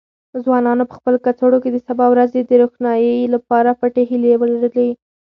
ځوانانو 0.43 0.83
په 0.89 0.93
خپلو 0.99 1.17
کڅوړو 1.25 1.57
کې 1.63 1.69
د 1.71 1.77
سبا 1.87 2.05
ورځې 2.13 2.39
د 2.43 2.51
روښنايي 2.61 3.15
لپاره 3.35 3.77
پټې 3.79 4.03
هیلې 4.09 4.33
وړلې. 4.37 4.89